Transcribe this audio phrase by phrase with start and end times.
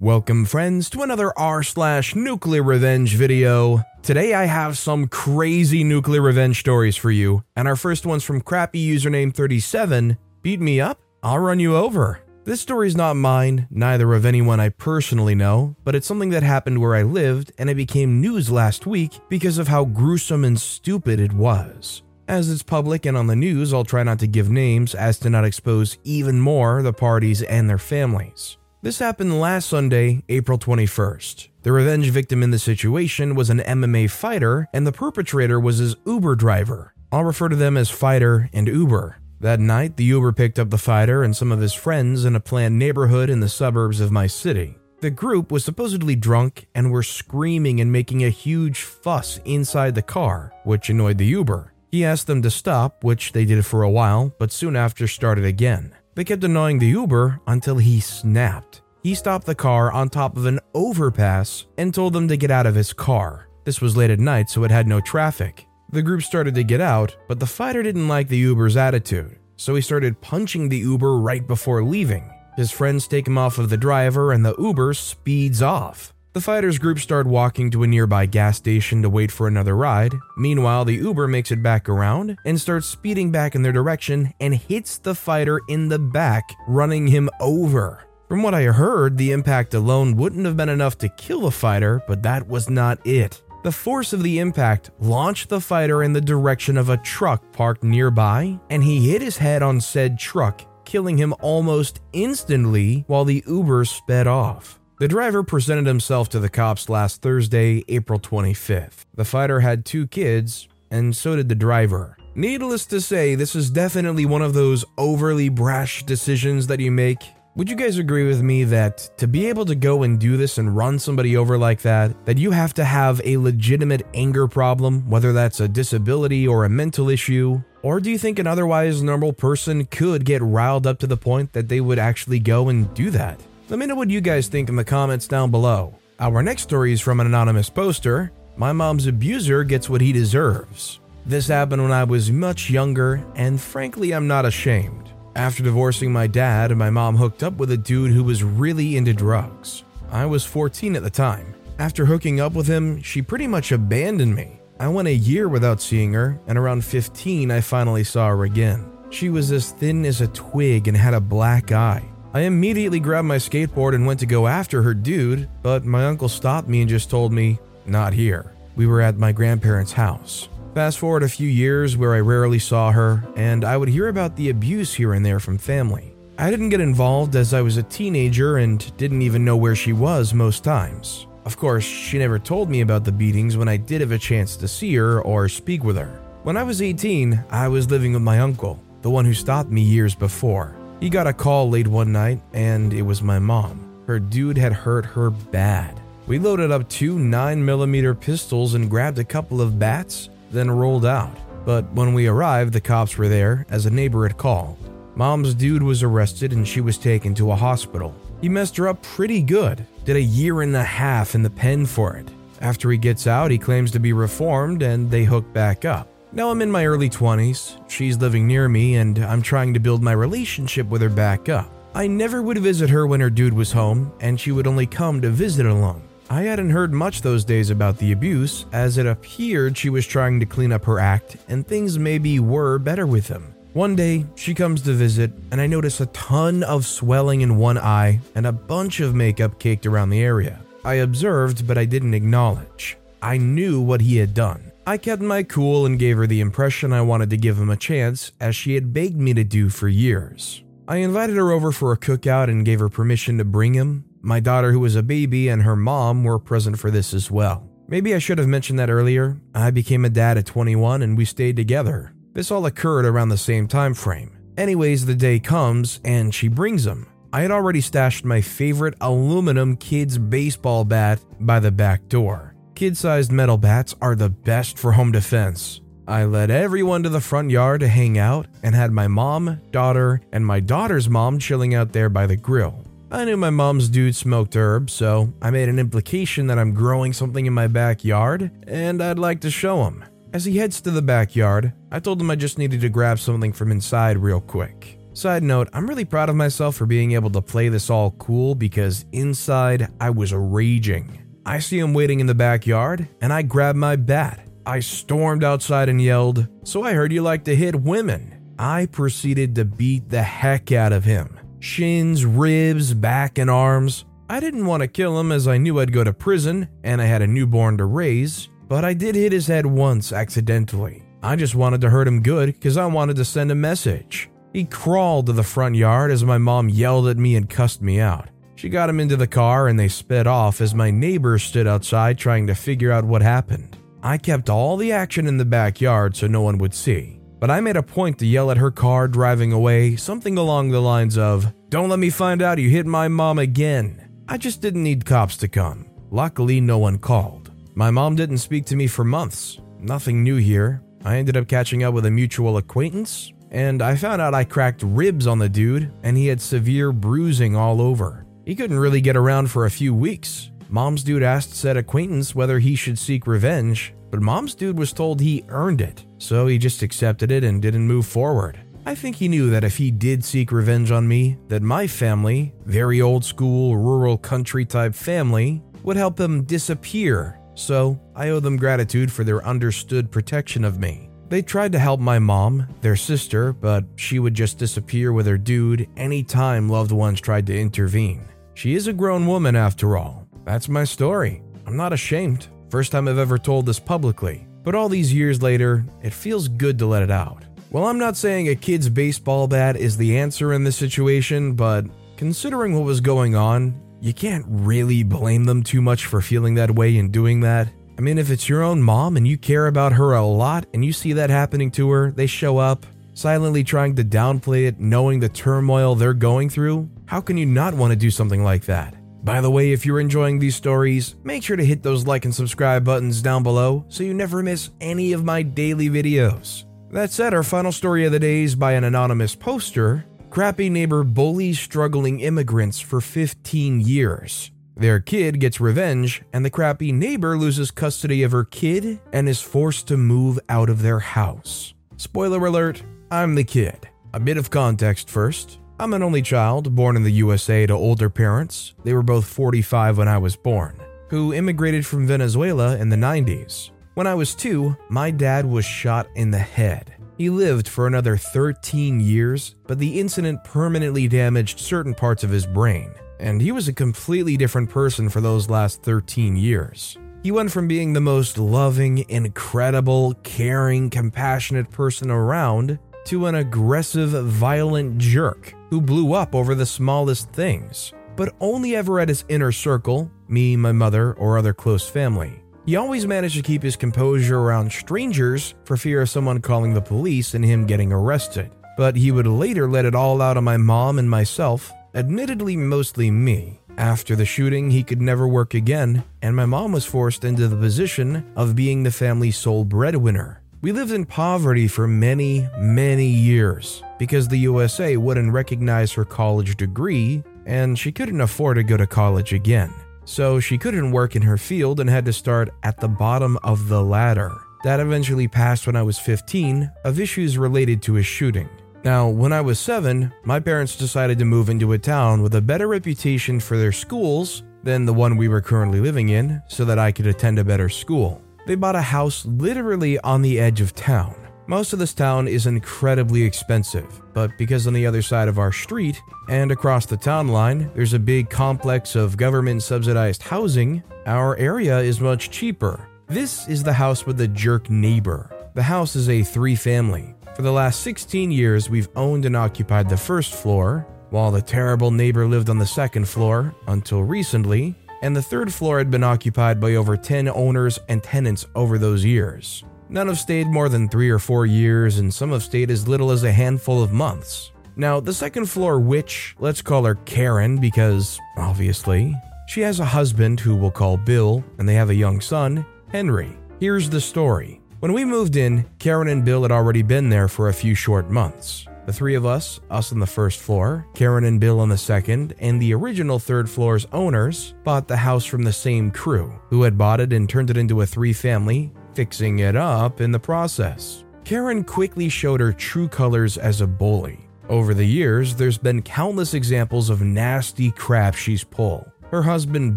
[0.00, 3.80] Welcome, friends, to another r slash nuclear revenge video.
[4.02, 8.40] Today I have some crazy nuclear revenge stories for you, and our first one's from
[8.40, 10.18] crappy username 37.
[10.42, 12.20] Beat me up, I'll run you over.
[12.42, 16.80] This story's not mine, neither of anyone I personally know, but it's something that happened
[16.80, 21.20] where I lived, and it became news last week because of how gruesome and stupid
[21.20, 22.02] it was.
[22.26, 25.30] As it's public and on the news, I'll try not to give names as to
[25.30, 28.58] not expose even more the parties and their families.
[28.84, 31.48] This happened last Sunday, April 21st.
[31.62, 35.96] The revenge victim in the situation was an MMA fighter, and the perpetrator was his
[36.04, 36.92] Uber driver.
[37.10, 39.16] I'll refer to them as Fighter and Uber.
[39.40, 42.40] That night, the Uber picked up the fighter and some of his friends in a
[42.40, 44.76] planned neighborhood in the suburbs of my city.
[45.00, 50.02] The group was supposedly drunk and were screaming and making a huge fuss inside the
[50.02, 51.72] car, which annoyed the Uber.
[51.90, 55.46] He asked them to stop, which they did for a while, but soon after started
[55.46, 55.94] again.
[56.14, 58.82] They kept annoying the Uber until he snapped.
[59.02, 62.66] He stopped the car on top of an overpass and told them to get out
[62.66, 63.48] of his car.
[63.64, 65.66] This was late at night, so it had no traffic.
[65.90, 69.74] The group started to get out, but the fighter didn't like the Uber's attitude, so
[69.74, 72.30] he started punching the Uber right before leaving.
[72.56, 76.13] His friends take him off of the driver, and the Uber speeds off.
[76.34, 80.16] The fighter's group start walking to a nearby gas station to wait for another ride.
[80.36, 84.52] Meanwhile, the Uber makes it back around and starts speeding back in their direction and
[84.52, 88.02] hits the fighter in the back, running him over.
[88.28, 92.02] From what I heard, the impact alone wouldn't have been enough to kill the fighter,
[92.08, 93.40] but that was not it.
[93.62, 97.84] The force of the impact launched the fighter in the direction of a truck parked
[97.84, 103.44] nearby, and he hit his head on said truck, killing him almost instantly while the
[103.46, 104.80] Uber sped off.
[105.00, 109.06] The driver presented himself to the cops last Thursday, April 25th.
[109.12, 112.16] The fighter had two kids, and so did the driver.
[112.36, 117.24] Needless to say, this is definitely one of those overly brash decisions that you make.
[117.56, 120.58] Would you guys agree with me that to be able to go and do this
[120.58, 125.10] and run somebody over like that, that you have to have a legitimate anger problem,
[125.10, 127.60] whether that's a disability or a mental issue?
[127.82, 131.52] Or do you think an otherwise normal person could get riled up to the point
[131.52, 133.40] that they would actually go and do that?
[133.70, 135.96] Let me know what you guys think in the comments down below.
[136.20, 138.30] Our next story is from an anonymous poster.
[138.56, 141.00] My mom's abuser gets what he deserves.
[141.24, 145.10] This happened when I was much younger, and frankly, I'm not ashamed.
[145.34, 149.14] After divorcing my dad, my mom hooked up with a dude who was really into
[149.14, 149.82] drugs.
[150.10, 151.54] I was 14 at the time.
[151.78, 154.60] After hooking up with him, she pretty much abandoned me.
[154.78, 158.84] I went a year without seeing her, and around 15, I finally saw her again.
[159.08, 162.04] She was as thin as a twig and had a black eye.
[162.34, 166.28] I immediately grabbed my skateboard and went to go after her dude, but my uncle
[166.28, 168.52] stopped me and just told me, not here.
[168.74, 170.48] We were at my grandparents' house.
[170.74, 174.34] Fast forward a few years where I rarely saw her, and I would hear about
[174.34, 176.12] the abuse here and there from family.
[176.36, 179.92] I didn't get involved as I was a teenager and didn't even know where she
[179.92, 181.28] was most times.
[181.44, 184.56] Of course, she never told me about the beatings when I did have a chance
[184.56, 186.20] to see her or speak with her.
[186.42, 189.82] When I was 18, I was living with my uncle, the one who stopped me
[189.82, 190.74] years before.
[191.04, 194.02] He got a call late one night, and it was my mom.
[194.06, 196.00] Her dude had hurt her bad.
[196.26, 201.36] We loaded up two 9mm pistols and grabbed a couple of bats, then rolled out.
[201.66, 204.78] But when we arrived, the cops were there, as a neighbor had called.
[205.14, 208.14] Mom's dude was arrested and she was taken to a hospital.
[208.40, 211.84] He messed her up pretty good, did a year and a half in the pen
[211.84, 212.30] for it.
[212.62, 216.08] After he gets out, he claims to be reformed and they hook back up.
[216.34, 220.02] Now I'm in my early 20s, she's living near me, and I'm trying to build
[220.02, 221.70] my relationship with her back up.
[221.94, 225.20] I never would visit her when her dude was home, and she would only come
[225.20, 226.02] to visit alone.
[226.28, 230.40] I hadn't heard much those days about the abuse, as it appeared she was trying
[230.40, 233.54] to clean up her act, and things maybe were better with him.
[233.72, 237.78] One day, she comes to visit, and I notice a ton of swelling in one
[237.78, 240.58] eye and a bunch of makeup caked around the area.
[240.84, 242.96] I observed, but I didn't acknowledge.
[243.22, 244.72] I knew what he had done.
[244.86, 247.76] I kept my cool and gave her the impression I wanted to give him a
[247.76, 250.62] chance, as she had begged me to do for years.
[250.86, 254.04] I invited her over for a cookout and gave her permission to bring him.
[254.20, 257.66] My daughter, who was a baby, and her mom were present for this as well.
[257.88, 259.40] Maybe I should have mentioned that earlier.
[259.54, 262.12] I became a dad at 21 and we stayed together.
[262.32, 264.36] This all occurred around the same time frame.
[264.56, 267.06] Anyways, the day comes and she brings him.
[267.32, 272.53] I had already stashed my favorite aluminum kids baseball bat by the back door.
[272.74, 275.80] Kid sized metal bats are the best for home defense.
[276.08, 280.20] I led everyone to the front yard to hang out and had my mom, daughter,
[280.32, 282.84] and my daughter's mom chilling out there by the grill.
[283.12, 287.12] I knew my mom's dude smoked herbs, so I made an implication that I'm growing
[287.12, 290.04] something in my backyard and I'd like to show him.
[290.32, 293.52] As he heads to the backyard, I told him I just needed to grab something
[293.52, 294.98] from inside real quick.
[295.12, 298.56] Side note, I'm really proud of myself for being able to play this all cool
[298.56, 301.23] because inside I was raging.
[301.46, 305.90] I see him waiting in the backyard and I grab my bat I stormed outside
[305.90, 308.54] and yelled, So I heard you like to hit women.
[308.58, 314.04] I proceeded to beat the heck out of him shins, ribs, back, and arms.
[314.28, 317.06] I didn't want to kill him as I knew I'd go to prison and I
[317.06, 321.02] had a newborn to raise, but I did hit his head once accidentally.
[321.22, 324.30] I just wanted to hurt him good because I wanted to send a message.
[324.52, 327.98] He crawled to the front yard as my mom yelled at me and cussed me
[327.98, 328.28] out.
[328.56, 332.18] She got him into the car and they sped off as my neighbor stood outside
[332.18, 333.76] trying to figure out what happened.
[334.02, 337.20] I kept all the action in the backyard so no one would see.
[337.40, 340.80] But I made a point to yell at her car driving away, something along the
[340.80, 344.08] lines of, Don't let me find out you hit my mom again.
[344.28, 345.90] I just didn't need cops to come.
[346.10, 347.50] Luckily, no one called.
[347.74, 349.60] My mom didn't speak to me for months.
[349.78, 350.82] Nothing new here.
[351.04, 354.82] I ended up catching up with a mutual acquaintance, and I found out I cracked
[354.82, 358.23] ribs on the dude, and he had severe bruising all over.
[358.44, 362.58] He couldn't really get around for a few weeks, Mom's dude asked said acquaintance whether
[362.58, 366.82] he should seek revenge, but Mom's dude was told he earned it, so he just
[366.82, 368.58] accepted it and didn't move forward.
[368.84, 372.52] I think he knew that if he did seek revenge on me, that my family,
[372.64, 377.38] very old school, rural country type family, would help him disappear.
[377.54, 381.08] So I owe them gratitude for their understood protection of me.
[381.28, 385.38] They tried to help my mom, their sister, but she would just disappear with her
[385.38, 388.28] dude anytime loved ones tried to intervene.
[388.54, 391.42] She is a grown woman after all, that's my story.
[391.66, 392.46] I'm not ashamed.
[392.70, 394.46] First time I've ever told this publicly.
[394.62, 397.44] But all these years later, it feels good to let it out.
[397.70, 401.84] Well, I'm not saying a kid's baseball bat is the answer in this situation, but
[402.16, 406.74] considering what was going on, you can't really blame them too much for feeling that
[406.74, 407.68] way and doing that.
[407.98, 410.84] I mean, if it's your own mom and you care about her a lot and
[410.84, 415.20] you see that happening to her, they show up, silently trying to downplay it, knowing
[415.20, 418.94] the turmoil they're going through, how can you not want to do something like that?
[419.24, 422.34] By the way, if you're enjoying these stories, make sure to hit those like and
[422.34, 426.64] subscribe buttons down below so you never miss any of my daily videos.
[426.90, 430.04] That said, our final story of the day is by an anonymous poster.
[430.28, 434.50] Crappy neighbor bullies struggling immigrants for 15 years.
[434.76, 439.40] Their kid gets revenge, and the crappy neighbor loses custody of her kid and is
[439.40, 441.74] forced to move out of their house.
[441.96, 443.88] Spoiler alert, I'm the kid.
[444.12, 445.60] A bit of context first.
[445.76, 448.74] I'm an only child, born in the USA to older parents.
[448.84, 453.70] They were both 45 when I was born, who immigrated from Venezuela in the 90s.
[453.94, 456.94] When I was two, my dad was shot in the head.
[457.18, 462.46] He lived for another 13 years, but the incident permanently damaged certain parts of his
[462.46, 466.96] brain, and he was a completely different person for those last 13 years.
[467.24, 474.10] He went from being the most loving, incredible, caring, compassionate person around to an aggressive,
[474.24, 479.50] violent jerk who blew up over the smallest things, but only ever at his inner
[479.50, 482.44] circle me, my mother, or other close family.
[482.64, 486.80] He always managed to keep his composure around strangers for fear of someone calling the
[486.80, 488.52] police and him getting arrested.
[488.76, 493.10] But he would later let it all out on my mom and myself, admittedly mostly
[493.10, 493.60] me.
[493.76, 497.56] After the shooting, he could never work again, and my mom was forced into the
[497.56, 500.40] position of being the family's sole breadwinner.
[500.64, 506.56] We lived in poverty for many, many years because the USA wouldn't recognize her college
[506.56, 509.70] degree and she couldn't afford to go to college again.
[510.06, 513.68] So she couldn't work in her field and had to start at the bottom of
[513.68, 514.32] the ladder.
[514.62, 518.48] That eventually passed when I was 15 of issues related to a shooting.
[518.84, 522.40] Now, when I was 7, my parents decided to move into a town with a
[522.40, 526.78] better reputation for their schools than the one we were currently living in so that
[526.78, 528.23] I could attend a better school.
[528.46, 531.14] They bought a house literally on the edge of town.
[531.46, 535.52] Most of this town is incredibly expensive, but because on the other side of our
[535.52, 541.36] street and across the town line there's a big complex of government subsidized housing, our
[541.36, 542.88] area is much cheaper.
[543.08, 545.30] This is the house with the jerk neighbor.
[545.54, 547.14] The house is a three family.
[547.36, 551.90] For the last 16 years, we've owned and occupied the first floor, while the terrible
[551.90, 554.74] neighbor lived on the second floor until recently,
[555.04, 559.04] and the third floor had been occupied by over 10 owners and tenants over those
[559.04, 559.62] years.
[559.90, 563.10] None have stayed more than three or four years, and some have stayed as little
[563.10, 564.50] as a handful of months.
[564.76, 569.14] Now, the second floor witch, let's call her Karen because, obviously,
[569.46, 573.36] she has a husband who we'll call Bill, and they have a young son, Henry.
[573.60, 574.62] Here's the story.
[574.80, 578.08] When we moved in, Karen and Bill had already been there for a few short
[578.08, 578.66] months.
[578.86, 582.34] The three of us, us on the first floor, Karen and Bill on the second,
[582.38, 586.76] and the original third floor's owners, bought the house from the same crew, who had
[586.76, 591.04] bought it and turned it into a three family, fixing it up in the process.
[591.24, 594.28] Karen quickly showed her true colors as a bully.
[594.50, 598.90] Over the years, there's been countless examples of nasty crap she's pulled.
[599.10, 599.76] Her husband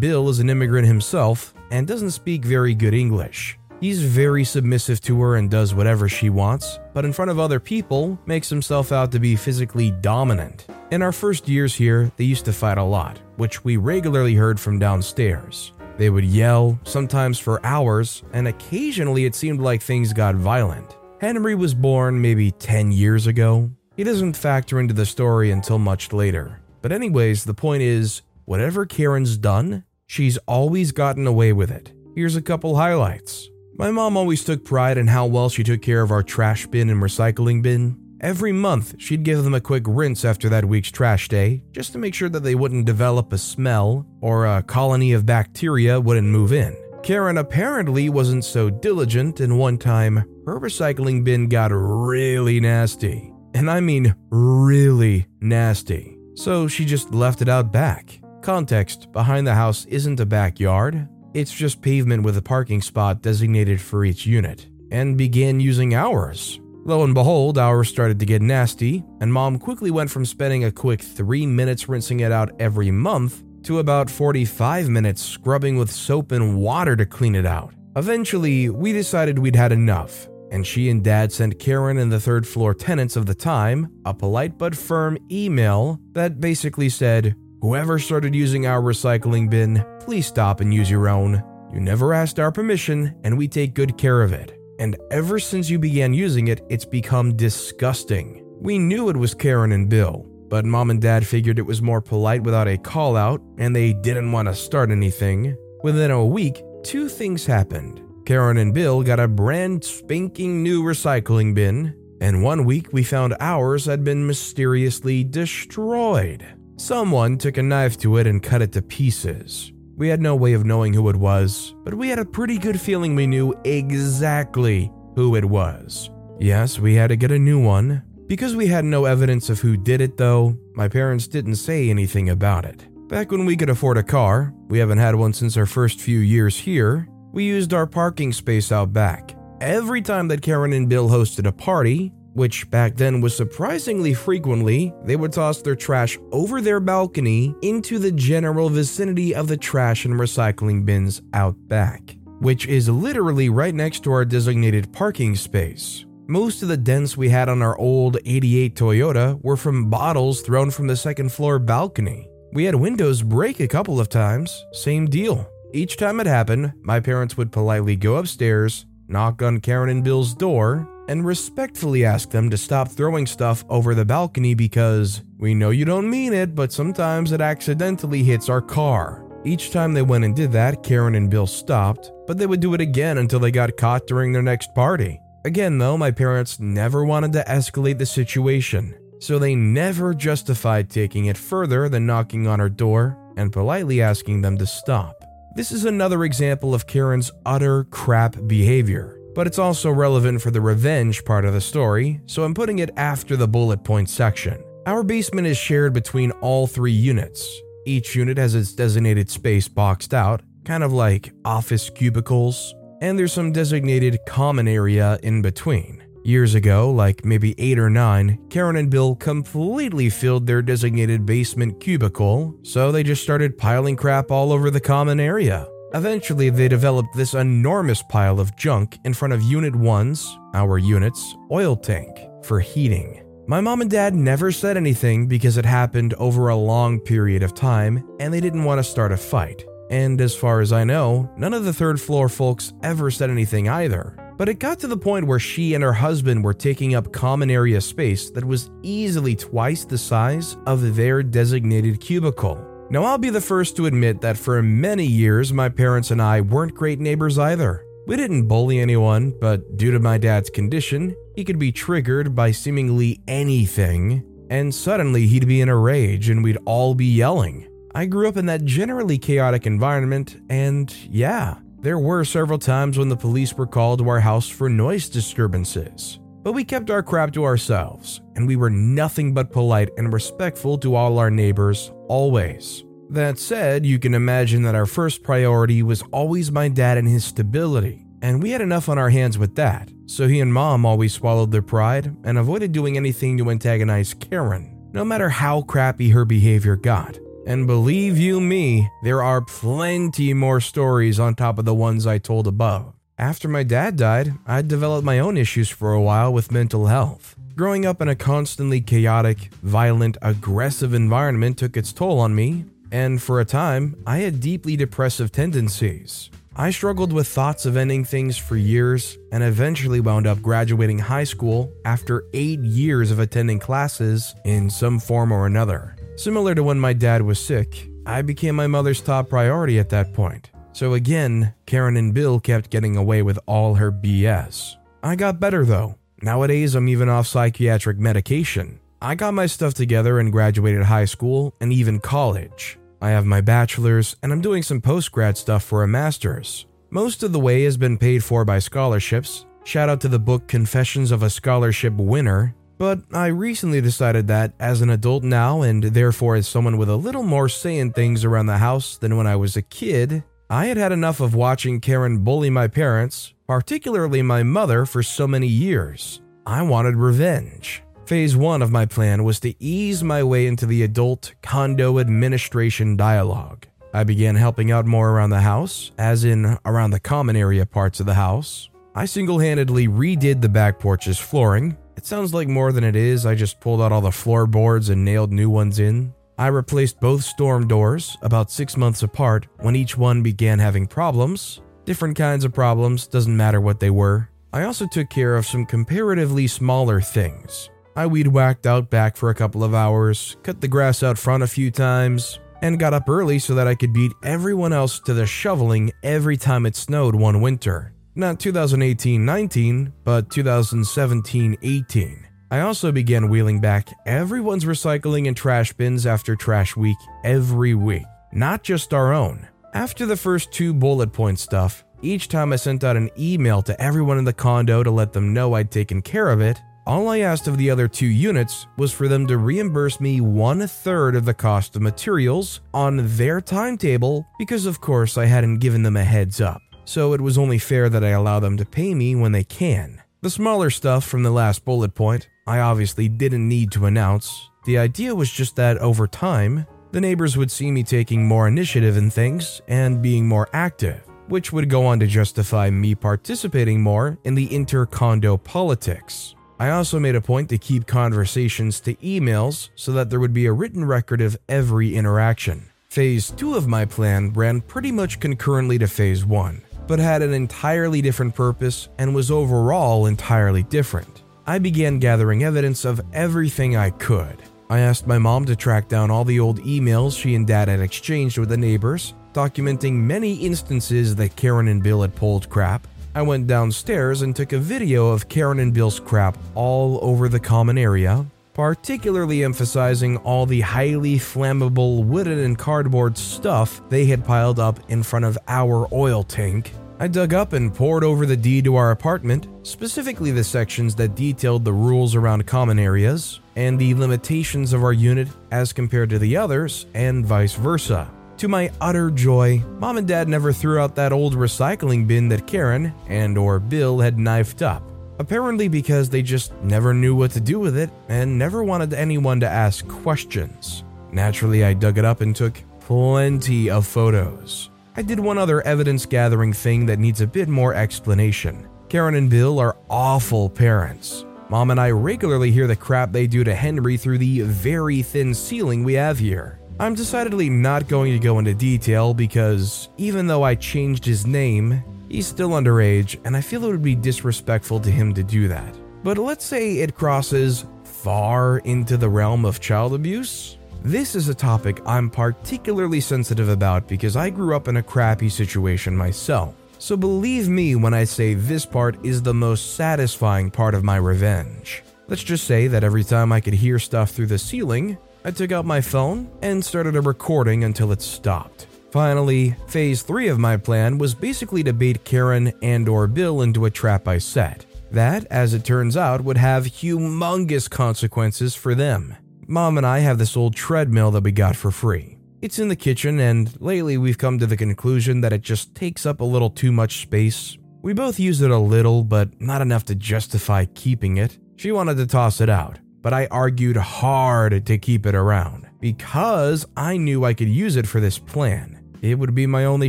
[0.00, 3.57] Bill is an immigrant himself and doesn't speak very good English.
[3.80, 7.60] He's very submissive to her and does whatever she wants, but in front of other
[7.60, 10.66] people, makes himself out to be physically dominant.
[10.90, 14.58] In our first years here, they used to fight a lot, which we regularly heard
[14.58, 15.72] from downstairs.
[15.96, 20.96] They would yell, sometimes for hours, and occasionally it seemed like things got violent.
[21.20, 23.70] Henry was born maybe 10 years ago.
[23.96, 26.60] He doesn't factor into the story until much later.
[26.82, 31.92] But, anyways, the point is whatever Karen's done, she's always gotten away with it.
[32.14, 33.50] Here's a couple highlights.
[33.78, 36.90] My mom always took pride in how well she took care of our trash bin
[36.90, 37.96] and recycling bin.
[38.20, 41.98] Every month, she'd give them a quick rinse after that week's trash day, just to
[41.98, 46.52] make sure that they wouldn't develop a smell or a colony of bacteria wouldn't move
[46.52, 46.76] in.
[47.04, 53.32] Karen apparently wasn't so diligent, and one time, her recycling bin got really nasty.
[53.54, 56.18] And I mean really nasty.
[56.34, 58.18] So she just left it out back.
[58.42, 63.80] Context behind the house isn't a backyard, it's just pavement with a parking spot designated
[63.80, 66.60] for each unit, and began using ours.
[66.84, 70.72] Lo and behold, ours started to get nasty, and mom quickly went from spending a
[70.72, 76.32] quick 3 minutes rinsing it out every month to about 45 minutes scrubbing with soap
[76.32, 77.74] and water to clean it out.
[77.96, 82.46] Eventually, we decided we'd had enough, and she and dad sent Karen and the third
[82.46, 88.36] floor tenants of the time a polite but firm email that basically said, Whoever started
[88.36, 91.42] using our recycling bin, please stop and use your own.
[91.72, 94.56] You never asked our permission, and we take good care of it.
[94.78, 98.44] And ever since you began using it, it's become disgusting.
[98.60, 102.00] We knew it was Karen and Bill, but mom and dad figured it was more
[102.00, 105.56] polite without a call out, and they didn't want to start anything.
[105.82, 108.00] Within a week, two things happened.
[108.24, 113.34] Karen and Bill got a brand spanking new recycling bin, and one week we found
[113.40, 116.46] ours had been mysteriously destroyed.
[116.78, 119.72] Someone took a knife to it and cut it to pieces.
[119.96, 122.80] We had no way of knowing who it was, but we had a pretty good
[122.80, 126.08] feeling we knew exactly who it was.
[126.38, 128.04] Yes, we had to get a new one.
[128.28, 132.30] Because we had no evidence of who did it, though, my parents didn't say anything
[132.30, 132.86] about it.
[133.08, 136.20] Back when we could afford a car, we haven't had one since our first few
[136.20, 139.34] years here, we used our parking space out back.
[139.60, 144.94] Every time that Karen and Bill hosted a party, which back then was surprisingly frequently,
[145.02, 150.04] they would toss their trash over their balcony into the general vicinity of the trash
[150.04, 156.06] and recycling bins out back, which is literally right next to our designated parking space.
[156.28, 160.70] Most of the dents we had on our old 88 Toyota were from bottles thrown
[160.70, 162.30] from the second floor balcony.
[162.52, 165.50] We had windows break a couple of times, same deal.
[165.74, 170.34] Each time it happened, my parents would politely go upstairs, knock on Karen and Bill's
[170.34, 175.70] door, and respectfully ask them to stop throwing stuff over the balcony because we know
[175.70, 179.24] you don't mean it, but sometimes it accidentally hits our car.
[179.44, 182.74] Each time they went and did that, Karen and Bill stopped, but they would do
[182.74, 185.20] it again until they got caught during their next party.
[185.44, 191.26] Again, though, my parents never wanted to escalate the situation, so they never justified taking
[191.26, 195.24] it further than knocking on our door and politely asking them to stop.
[195.54, 200.60] This is another example of Karen's utter crap behavior but it's also relevant for the
[200.60, 204.62] revenge part of the story, so I'm putting it after the bullet point section.
[204.86, 207.60] Our basement is shared between all three units.
[207.86, 213.32] Each unit has its designated space boxed out, kind of like office cubicles, and there's
[213.32, 216.02] some designated common area in between.
[216.24, 221.80] Years ago, like maybe 8 or 9, Karen and Bill completely filled their designated basement
[221.80, 225.66] cubicle, so they just started piling crap all over the common area.
[225.94, 231.34] Eventually, they developed this enormous pile of junk in front of Unit 1's, our unit's,
[231.50, 233.24] oil tank for heating.
[233.46, 237.54] My mom and dad never said anything because it happened over a long period of
[237.54, 239.64] time and they didn't want to start a fight.
[239.90, 243.70] And as far as I know, none of the third floor folks ever said anything
[243.70, 244.14] either.
[244.36, 247.50] But it got to the point where she and her husband were taking up common
[247.50, 252.77] area space that was easily twice the size of their designated cubicle.
[252.90, 256.40] Now, I'll be the first to admit that for many years, my parents and I
[256.40, 257.84] weren't great neighbors either.
[258.06, 262.50] We didn't bully anyone, but due to my dad's condition, he could be triggered by
[262.52, 264.24] seemingly anything.
[264.50, 267.68] and suddenly he'd be in a rage and we'd all be yelling.
[267.94, 273.08] I grew up in that generally chaotic environment, and yeah, there were several times when
[273.08, 276.18] the police were called to our house for noise disturbances.
[276.48, 280.78] But we kept our crap to ourselves, and we were nothing but polite and respectful
[280.78, 282.84] to all our neighbors, always.
[283.10, 287.22] That said, you can imagine that our first priority was always my dad and his
[287.22, 291.12] stability, and we had enough on our hands with that, so he and mom always
[291.12, 296.24] swallowed their pride and avoided doing anything to antagonize Karen, no matter how crappy her
[296.24, 297.18] behavior got.
[297.46, 302.16] And believe you me, there are plenty more stories on top of the ones I
[302.16, 302.94] told above.
[303.18, 307.34] After my dad died, I developed my own issues for a while with mental health.
[307.56, 313.20] Growing up in a constantly chaotic, violent, aggressive environment took its toll on me, and
[313.20, 316.30] for a time, I had deeply depressive tendencies.
[316.54, 321.24] I struggled with thoughts of ending things for years and eventually wound up graduating high
[321.24, 325.96] school after eight years of attending classes in some form or another.
[326.14, 330.14] Similar to when my dad was sick, I became my mother's top priority at that
[330.14, 330.50] point.
[330.78, 334.76] So again, Karen and Bill kept getting away with all her BS.
[335.02, 335.96] I got better though.
[336.22, 338.78] Nowadays, I'm even off psychiatric medication.
[339.02, 342.78] I got my stuff together and graduated high school and even college.
[343.02, 346.66] I have my bachelor's and I'm doing some post grad stuff for a master's.
[346.90, 349.46] Most of the way has been paid for by scholarships.
[349.64, 352.54] Shout out to the book Confessions of a Scholarship Winner.
[352.78, 356.94] But I recently decided that, as an adult now and therefore as someone with a
[356.94, 360.64] little more say in things around the house than when I was a kid, I
[360.64, 365.46] had had enough of watching Karen bully my parents, particularly my mother, for so many
[365.46, 366.22] years.
[366.46, 367.82] I wanted revenge.
[368.06, 372.96] Phase one of my plan was to ease my way into the adult condo administration
[372.96, 373.66] dialogue.
[373.92, 378.00] I began helping out more around the house, as in around the common area parts
[378.00, 378.70] of the house.
[378.94, 381.76] I single handedly redid the back porch's flooring.
[381.98, 385.04] It sounds like more than it is, I just pulled out all the floorboards and
[385.04, 386.14] nailed new ones in.
[386.38, 391.60] I replaced both storm doors about six months apart when each one began having problems.
[391.84, 394.28] Different kinds of problems, doesn't matter what they were.
[394.52, 397.70] I also took care of some comparatively smaller things.
[397.96, 401.42] I weed whacked out back for a couple of hours, cut the grass out front
[401.42, 405.14] a few times, and got up early so that I could beat everyone else to
[405.14, 407.92] the shoveling every time it snowed one winter.
[408.14, 412.27] Not 2018 19, but 2017 18.
[412.50, 418.06] I also began wheeling back everyone's recycling and trash bins after trash week every week,
[418.32, 419.46] not just our own.
[419.74, 423.78] After the first two bullet point stuff, each time I sent out an email to
[423.80, 427.18] everyone in the condo to let them know I'd taken care of it, all I
[427.18, 431.26] asked of the other two units was for them to reimburse me one third of
[431.26, 436.04] the cost of materials on their timetable because, of course, I hadn't given them a
[436.04, 436.62] heads up.
[436.86, 440.00] So it was only fair that I allow them to pay me when they can.
[440.22, 444.48] The smaller stuff from the last bullet point, I obviously didn't need to announce.
[444.64, 448.96] The idea was just that over time, the neighbors would see me taking more initiative
[448.96, 454.16] in things and being more active, which would go on to justify me participating more
[454.24, 456.34] in the inter condo politics.
[456.58, 460.46] I also made a point to keep conversations to emails so that there would be
[460.46, 462.70] a written record of every interaction.
[462.88, 467.34] Phase 2 of my plan ran pretty much concurrently to Phase 1, but had an
[467.34, 471.24] entirely different purpose and was overall entirely different.
[471.48, 474.36] I began gathering evidence of everything I could.
[474.68, 477.80] I asked my mom to track down all the old emails she and dad had
[477.80, 483.22] exchanged with the neighbors, documenting many instances that Karen and Bill had pulled crap, I
[483.22, 487.78] went downstairs and took a video of Karen and Bill's crap all over the common
[487.78, 494.80] area, particularly emphasizing all the highly flammable wooden and cardboard stuff they had piled up
[494.90, 496.72] in front of our oil tank.
[497.00, 501.14] I dug up and poured over the deed to our apartment, specifically the sections that
[501.14, 506.18] detailed the rules around common areas and the limitations of our unit as compared to
[506.18, 508.10] the others, and vice versa.
[508.38, 512.48] To my utter joy, mom and dad never threw out that old recycling bin that
[512.48, 514.82] Karen and or Bill had knifed up.
[515.20, 519.38] Apparently because they just never knew what to do with it and never wanted anyone
[519.38, 520.82] to ask questions.
[521.12, 524.70] Naturally, I dug it up and took plenty of photos.
[524.98, 528.68] I did one other evidence gathering thing that needs a bit more explanation.
[528.88, 531.24] Karen and Bill are awful parents.
[531.50, 535.34] Mom and I regularly hear the crap they do to Henry through the very thin
[535.34, 536.58] ceiling we have here.
[536.80, 541.80] I'm decidedly not going to go into detail because even though I changed his name,
[542.08, 545.78] he's still underage and I feel it would be disrespectful to him to do that.
[546.02, 550.57] But let's say it crosses far into the realm of child abuse.
[550.82, 555.28] This is a topic I'm particularly sensitive about because I grew up in a crappy
[555.28, 556.54] situation myself.
[556.78, 560.96] So believe me when I say this part is the most satisfying part of my
[560.96, 561.82] revenge.
[562.06, 565.50] Let's just say that every time I could hear stuff through the ceiling, I took
[565.50, 568.68] out my phone and started a recording until it stopped.
[568.92, 573.66] Finally, phase 3 of my plan was basically to bait Karen and or Bill into
[573.66, 574.64] a trap I set.
[574.90, 579.16] That, as it turns out, would have humongous consequences for them.
[579.50, 582.18] Mom and I have this old treadmill that we got for free.
[582.42, 586.04] It's in the kitchen, and lately we've come to the conclusion that it just takes
[586.04, 587.56] up a little too much space.
[587.80, 591.38] We both use it a little, but not enough to justify keeping it.
[591.56, 596.66] She wanted to toss it out, but I argued hard to keep it around because
[596.76, 598.84] I knew I could use it for this plan.
[599.00, 599.88] It would be my only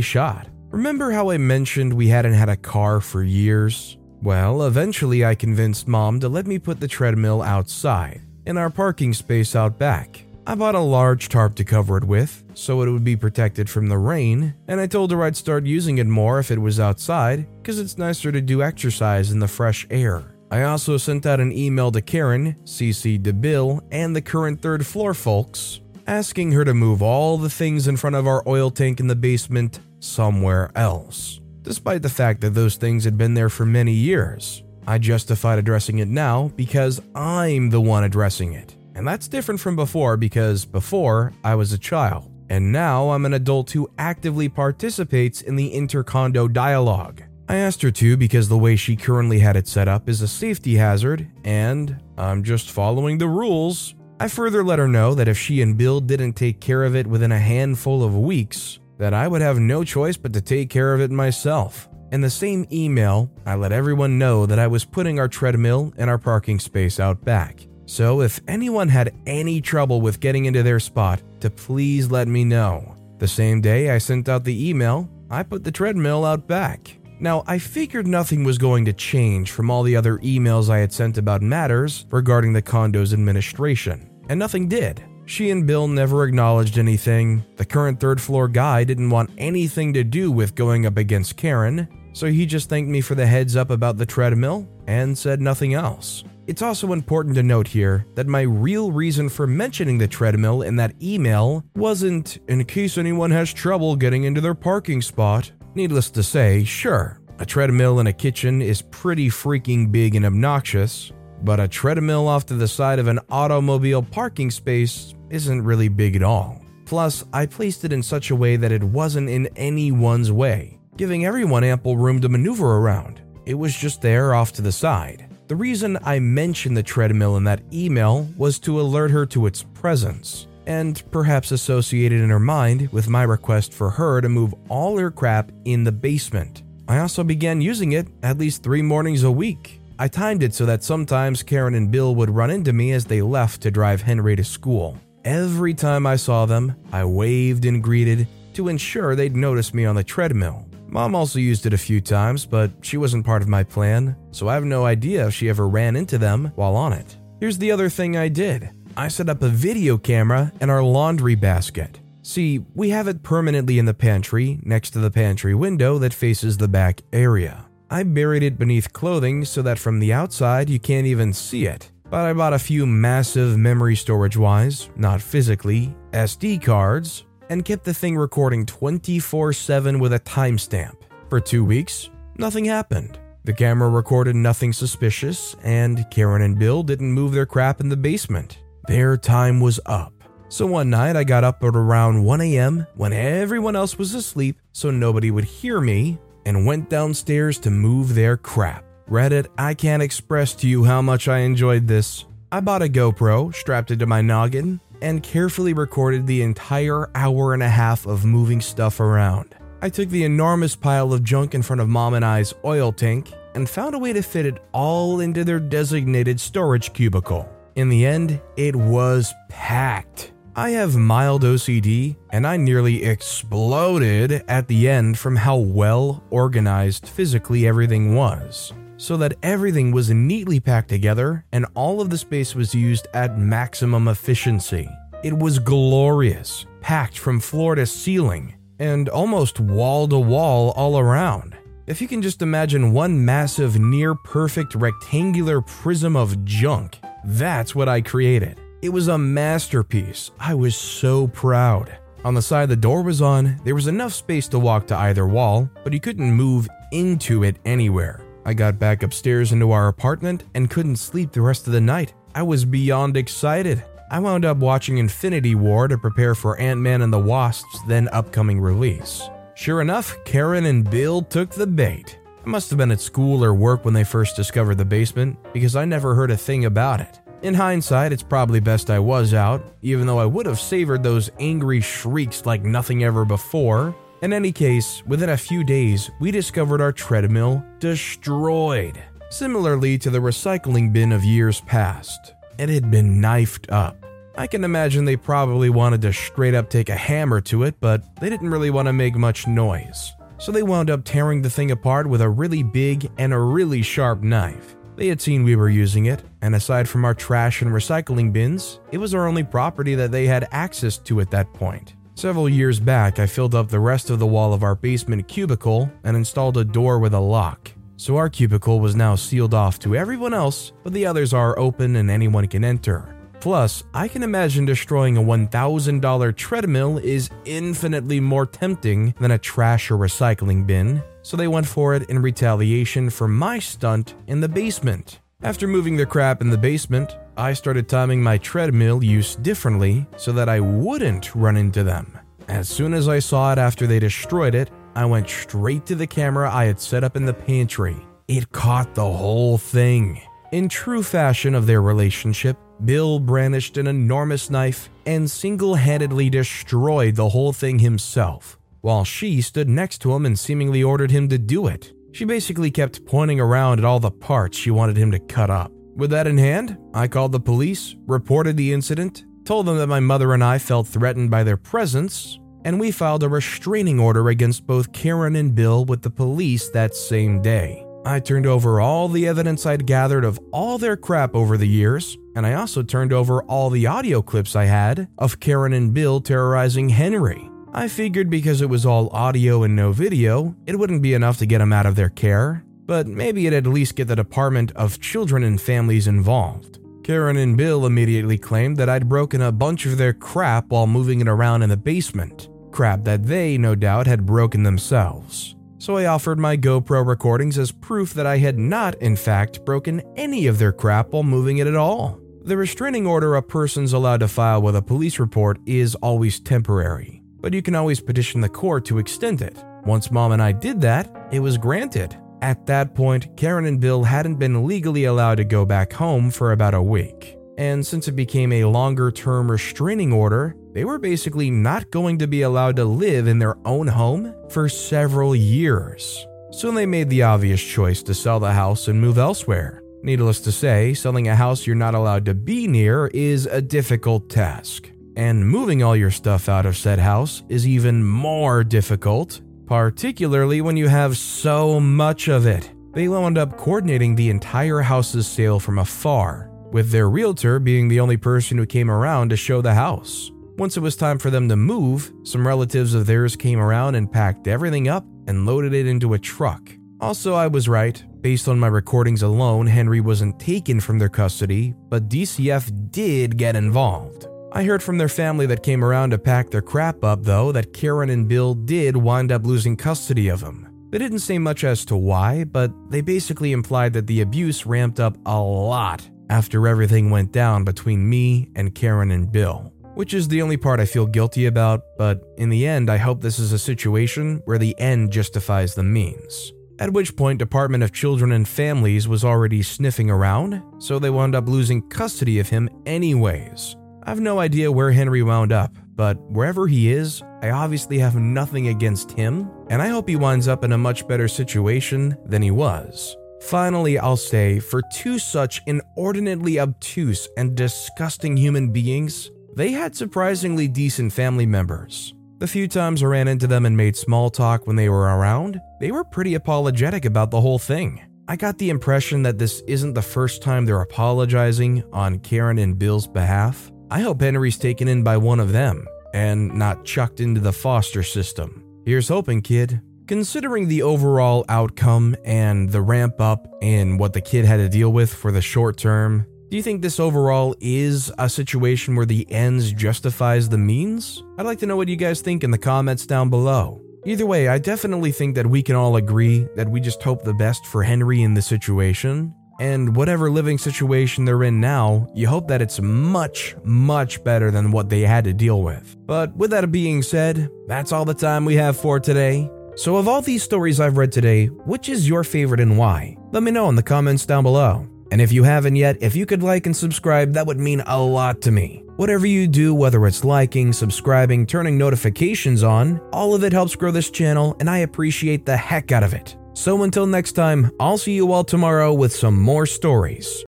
[0.00, 0.48] shot.
[0.70, 3.98] Remember how I mentioned we hadn't had a car for years?
[4.22, 9.12] Well, eventually I convinced mom to let me put the treadmill outside, in our parking
[9.12, 10.24] space out back.
[10.46, 13.88] I bought a large tarp to cover it with, so it would be protected from
[13.88, 17.46] the rain, and I told her I'd start using it more if it was outside,
[17.58, 20.34] because it's nicer to do exercise in the fresh air.
[20.50, 24.84] I also sent out an email to Karen, CC to Bill, and the current third
[24.84, 28.98] floor folks, asking her to move all the things in front of our oil tank
[28.98, 31.40] in the basement somewhere else.
[31.62, 35.98] Despite the fact that those things had been there for many years, I justified addressing
[35.98, 38.76] it now because I'm the one addressing it.
[38.94, 43.34] And that's different from before because before I was a child, and now I'm an
[43.34, 47.22] adult who actively participates in the intercondo dialogue.
[47.48, 50.28] I asked her to because the way she currently had it set up is a
[50.28, 55.38] safety hazard, and I'm just following the rules I further let her know that if
[55.38, 59.26] she and Bill didn't take care of it within a handful of weeks, that I
[59.26, 61.88] would have no choice but to take care of it myself.
[62.12, 66.08] In the same email, I let everyone know that I was putting our treadmill in
[66.08, 67.66] our parking space out back.
[67.86, 72.44] So if anyone had any trouble with getting into their spot, to please let me
[72.44, 72.96] know.
[73.18, 76.98] The same day I sent out the email, I put the treadmill out back.
[77.20, 80.92] Now, I figured nothing was going to change from all the other emails I had
[80.92, 85.04] sent about matters regarding the condo's administration and nothing did.
[85.26, 87.44] She and Bill never acknowledged anything.
[87.56, 91.86] The current third floor guy didn't want anything to do with going up against Karen,
[92.12, 95.74] so he just thanked me for the heads up about the treadmill and said nothing
[95.74, 96.24] else.
[96.46, 100.76] It's also important to note here that my real reason for mentioning the treadmill in
[100.76, 105.52] that email wasn't in case anyone has trouble getting into their parking spot.
[105.76, 111.12] Needless to say, sure, a treadmill in a kitchen is pretty freaking big and obnoxious,
[111.44, 116.16] but a treadmill off to the side of an automobile parking space isn't really big
[116.16, 116.60] at all.
[116.84, 121.24] Plus, I placed it in such a way that it wasn't in anyone's way, giving
[121.24, 123.22] everyone ample room to maneuver around.
[123.46, 125.34] It was just there off to the side.
[125.48, 129.62] The reason I mentioned the treadmill in that email was to alert her to its
[129.62, 134.54] presence, and perhaps associate it in her mind with my request for her to move
[134.68, 136.64] all her crap in the basement.
[136.86, 140.64] I also began using it at least three mornings a week I timed it so
[140.64, 144.34] that sometimes Karen and Bill would run into me as they left to drive Henry
[144.36, 144.98] to school.
[145.26, 149.96] Every time I saw them, I waved and greeted to ensure they'd notice me on
[149.96, 150.69] the treadmill.
[150.90, 154.48] Mom also used it a few times, but she wasn't part of my plan, so
[154.48, 157.16] I have no idea if she ever ran into them while on it.
[157.38, 161.36] Here's the other thing I did I set up a video camera in our laundry
[161.36, 162.00] basket.
[162.22, 166.56] See, we have it permanently in the pantry next to the pantry window that faces
[166.56, 167.66] the back area.
[167.88, 171.90] I buried it beneath clothing so that from the outside you can't even see it.
[172.10, 177.84] But I bought a few massive memory storage wise, not physically, SD cards, and kept
[177.84, 180.96] the thing recording 24 7 with a timestamp.
[181.28, 182.08] For two weeks,
[182.38, 183.18] nothing happened.
[183.44, 187.96] The camera recorded nothing suspicious, and Karen and Bill didn't move their crap in the
[187.96, 188.60] basement.
[188.86, 190.12] Their time was up.
[190.48, 192.86] So one night I got up at around 1 a.m.
[192.94, 198.14] when everyone else was asleep so nobody would hear me and went downstairs to move
[198.14, 198.84] their crap.
[199.08, 202.24] Reddit, I can't express to you how much I enjoyed this.
[202.52, 207.54] I bought a GoPro, strapped it to my noggin, and carefully recorded the entire hour
[207.54, 209.54] and a half of moving stuff around.
[209.82, 213.32] I took the enormous pile of junk in front of Mom and I's oil tank
[213.54, 217.48] and found a way to fit it all into their designated storage cubicle.
[217.76, 220.32] In the end, it was packed.
[220.56, 227.08] I have mild OCD, and I nearly exploded at the end from how well organized
[227.08, 228.72] physically everything was.
[229.00, 233.38] So that everything was neatly packed together and all of the space was used at
[233.38, 234.86] maximum efficiency.
[235.24, 241.56] It was glorious, packed from floor to ceiling, and almost wall to wall all around.
[241.86, 247.88] If you can just imagine one massive, near perfect rectangular prism of junk, that's what
[247.88, 248.60] I created.
[248.82, 250.30] It was a masterpiece.
[250.38, 251.96] I was so proud.
[252.22, 255.26] On the side the door was on, there was enough space to walk to either
[255.26, 258.26] wall, but you couldn't move into it anywhere.
[258.50, 262.14] I got back upstairs into our apartment and couldn't sleep the rest of the night.
[262.34, 263.84] I was beyond excited.
[264.10, 268.08] I wound up watching Infinity War to prepare for Ant Man and the Wasp's then
[268.10, 269.22] upcoming release.
[269.54, 272.18] Sure enough, Karen and Bill took the bait.
[272.44, 275.76] I must have been at school or work when they first discovered the basement because
[275.76, 277.20] I never heard a thing about it.
[277.42, 281.30] In hindsight, it's probably best I was out, even though I would have savored those
[281.38, 283.94] angry shrieks like nothing ever before.
[284.22, 289.02] In any case, within a few days, we discovered our treadmill destroyed.
[289.30, 294.04] Similarly to the recycling bin of years past, it had been knifed up.
[294.36, 298.02] I can imagine they probably wanted to straight up take a hammer to it, but
[298.16, 300.12] they didn't really want to make much noise.
[300.36, 303.80] So they wound up tearing the thing apart with a really big and a really
[303.80, 304.76] sharp knife.
[304.96, 308.80] They had seen we were using it, and aside from our trash and recycling bins,
[308.92, 311.94] it was our only property that they had access to at that point.
[312.20, 315.90] Several years back, I filled up the rest of the wall of our basement cubicle
[316.04, 317.72] and installed a door with a lock.
[317.96, 321.96] So our cubicle was now sealed off to everyone else, but the others are open
[321.96, 323.16] and anyone can enter.
[323.40, 329.90] Plus, I can imagine destroying a $1,000 treadmill is infinitely more tempting than a trash
[329.90, 334.48] or recycling bin, so they went for it in retaliation for my stunt in the
[334.48, 335.20] basement.
[335.42, 340.30] After moving their crap in the basement, I started timing my treadmill use differently so
[340.32, 342.18] that I wouldn't run into them.
[342.48, 346.06] As soon as I saw it after they destroyed it, I went straight to the
[346.06, 347.96] camera I had set up in the pantry.
[348.28, 350.20] It caught the whole thing.
[350.52, 357.14] In true fashion of their relationship, Bill brandished an enormous knife and single handedly destroyed
[357.14, 361.38] the whole thing himself while she stood next to him and seemingly ordered him to
[361.38, 361.94] do it.
[362.12, 365.72] She basically kept pointing around at all the parts she wanted him to cut up.
[365.96, 370.00] With that in hand, I called the police, reported the incident, told them that my
[370.00, 374.66] mother and I felt threatened by their presence, and we filed a restraining order against
[374.66, 377.84] both Karen and Bill with the police that same day.
[378.04, 382.16] I turned over all the evidence I'd gathered of all their crap over the years,
[382.34, 386.20] and I also turned over all the audio clips I had of Karen and Bill
[386.20, 387.50] terrorizing Henry.
[387.72, 391.46] I figured because it was all audio and no video, it wouldn't be enough to
[391.46, 394.98] get them out of their care, but maybe it'd at least get the Department of
[394.98, 396.80] Children and Families involved.
[397.04, 401.20] Karen and Bill immediately claimed that I'd broken a bunch of their crap while moving
[401.20, 405.54] it around in the basement, crap that they, no doubt, had broken themselves.
[405.78, 410.02] So I offered my GoPro recordings as proof that I had not, in fact, broken
[410.16, 412.18] any of their crap while moving it at all.
[412.42, 417.20] The restraining order a person's allowed to file with a police report is always temporary
[417.40, 419.64] but you can always petition the court to extend it.
[419.84, 422.16] Once mom and I did that, it was granted.
[422.42, 426.52] At that point, Karen and Bill hadn't been legally allowed to go back home for
[426.52, 427.36] about a week.
[427.58, 432.26] And since it became a longer term restraining order, they were basically not going to
[432.26, 436.26] be allowed to live in their own home for several years.
[436.52, 439.82] So they made the obvious choice to sell the house and move elsewhere.
[440.02, 444.30] Needless to say, selling a house you're not allowed to be near is a difficult
[444.30, 450.60] task and moving all your stuff out of said house is even more difficult, particularly
[450.60, 452.72] when you have so much of it.
[452.92, 458.00] They wound up coordinating the entire house's sale from afar, with their realtor being the
[458.00, 460.32] only person who came around to show the house.
[460.58, 464.10] Once it was time for them to move, some relatives of theirs came around and
[464.10, 466.68] packed everything up and loaded it into a truck.
[467.00, 468.02] Also, I was right.
[468.22, 473.54] Based on my recordings alone, Henry wasn't taken from their custody, but DCF did get
[473.54, 474.26] involved.
[474.52, 477.72] I heard from their family that came around to pack their crap up, though, that
[477.72, 480.66] Karen and Bill did wind up losing custody of him.
[480.90, 484.98] They didn't say much as to why, but they basically implied that the abuse ramped
[484.98, 489.72] up a lot after everything went down between me and Karen and Bill.
[489.94, 493.20] Which is the only part I feel guilty about, but in the end, I hope
[493.20, 496.52] this is a situation where the end justifies the means.
[496.80, 501.36] At which point, Department of Children and Families was already sniffing around, so they wound
[501.36, 503.76] up losing custody of him anyways.
[504.10, 508.16] I have no idea where Henry wound up, but wherever he is, I obviously have
[508.16, 512.42] nothing against him, and I hope he winds up in a much better situation than
[512.42, 513.16] he was.
[513.42, 520.66] Finally, I'll say, for two such inordinately obtuse and disgusting human beings, they had surprisingly
[520.66, 522.12] decent family members.
[522.38, 525.60] The few times I ran into them and made small talk when they were around,
[525.78, 528.02] they were pretty apologetic about the whole thing.
[528.26, 532.76] I got the impression that this isn't the first time they're apologizing on Karen and
[532.76, 533.70] Bill's behalf.
[533.92, 538.04] I hope Henry's taken in by one of them and not chucked into the foster
[538.04, 538.64] system.
[538.86, 539.80] Here's hoping, kid.
[540.06, 544.92] Considering the overall outcome and the ramp up in what the kid had to deal
[544.92, 549.28] with for the short term, do you think this overall is a situation where the
[549.30, 551.22] ends justifies the means?
[551.36, 553.80] I'd like to know what you guys think in the comments down below.
[554.06, 557.34] Either way, I definitely think that we can all agree that we just hope the
[557.34, 559.34] best for Henry in the situation.
[559.60, 564.72] And whatever living situation they're in now, you hope that it's much, much better than
[564.72, 565.96] what they had to deal with.
[566.06, 569.50] But with that being said, that's all the time we have for today.
[569.76, 573.18] So, of all these stories I've read today, which is your favorite and why?
[573.32, 574.88] Let me know in the comments down below.
[575.12, 578.00] And if you haven't yet, if you could like and subscribe, that would mean a
[578.00, 578.82] lot to me.
[578.96, 583.90] Whatever you do, whether it's liking, subscribing, turning notifications on, all of it helps grow
[583.90, 586.36] this channel, and I appreciate the heck out of it.
[586.60, 590.44] So until next time, I'll see you all tomorrow with some more stories.